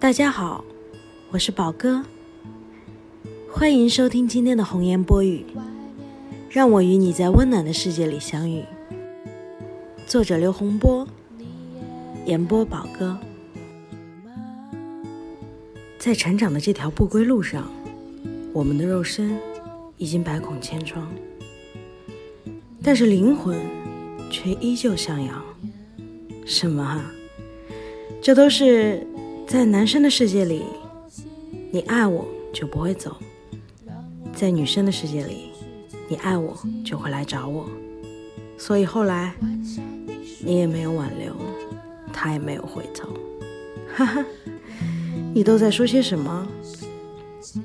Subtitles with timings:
[0.00, 0.64] 大家好，
[1.30, 2.02] 我是宝哥，
[3.52, 5.44] 欢迎收听今天的红颜播语，
[6.48, 8.64] 让我与你在温暖的世界里相遇。
[10.06, 11.06] 作者刘洪波，
[12.24, 13.18] 演播宝哥。
[15.98, 17.70] 在成长的这条不归路上，
[18.54, 19.36] 我们的肉身
[19.98, 21.12] 已经百孔千疮，
[22.82, 23.60] 但是灵魂
[24.30, 25.44] 却依旧向阳。
[26.46, 27.12] 什么啊？
[28.22, 29.06] 这都是
[29.50, 30.62] 在男生的世界里，
[31.72, 33.10] 你爱我就不会走；
[34.32, 35.50] 在女生的世界里，
[36.08, 37.68] 你爱我就会来找我。
[38.56, 39.34] 所以后来
[40.38, 41.34] 你也没有挽留，
[42.12, 43.08] 他也没有回头。
[43.92, 44.24] 哈哈。
[45.34, 46.46] 你都在说些什么？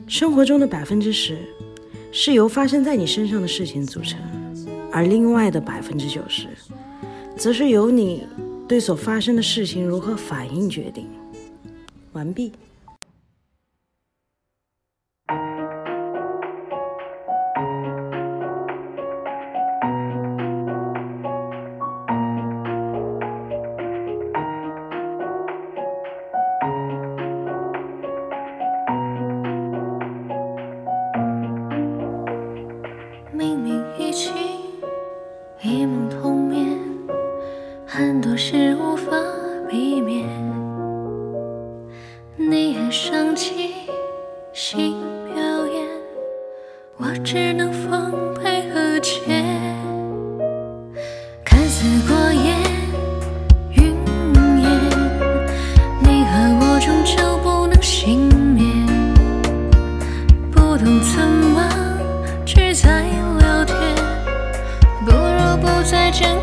[0.07, 1.37] 生活中的百分之十
[2.11, 4.19] 是由发生在你身上的事情组成，
[4.91, 6.47] 而另外的百分之九十，
[7.37, 8.23] 则是由你
[8.67, 11.07] 对所发生的事情如何反应决定。
[12.15, 12.53] 完毕。
[37.97, 39.11] 很多事无法
[39.69, 40.27] 避免，
[42.47, 43.73] 你爱上起
[44.53, 45.01] 新
[45.33, 45.83] 表演，
[46.97, 49.23] 我只能奉陪和切。
[51.43, 52.55] 看似过眼
[53.71, 53.95] 云
[54.61, 54.69] 烟，
[56.03, 58.85] 你和我终究不能幸免，
[60.51, 61.67] 不懂怎么
[62.45, 63.01] 去再
[63.39, 63.75] 聊天，
[65.03, 66.39] 不如不再见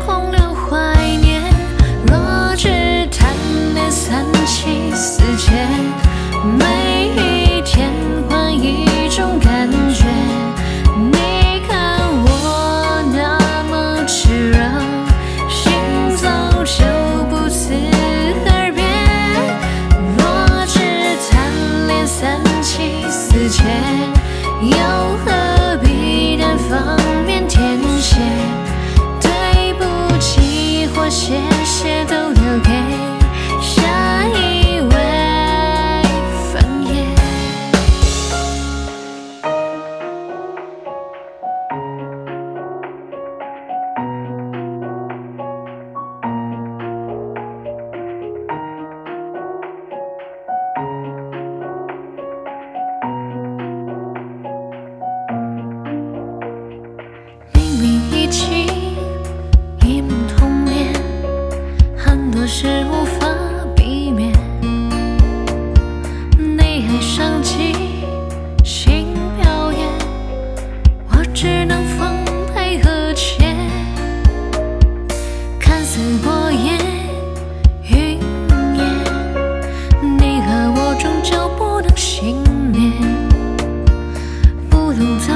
[84.95, 85.32] 路在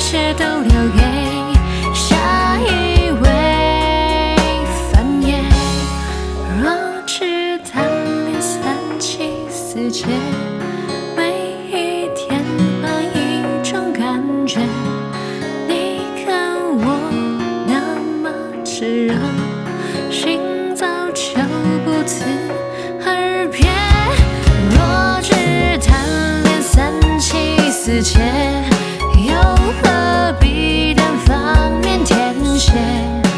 [0.00, 1.02] 一切都留给
[1.92, 2.16] 下
[2.58, 4.34] 一位
[4.90, 5.42] 繁衍。
[6.62, 6.72] 若
[7.06, 7.84] 只贪
[8.24, 10.06] 恋三妻四妾，
[11.14, 12.42] 每一天
[12.80, 14.60] 换一种感觉。
[15.68, 17.10] 你看我
[17.66, 18.30] 那么
[18.64, 19.14] 炽热，
[20.10, 21.34] 心早就
[21.84, 22.24] 不辞
[23.04, 23.68] 而别。
[24.70, 25.34] 若只
[25.86, 26.90] 贪恋三
[27.20, 28.18] 妻四妾。
[32.60, 33.29] 前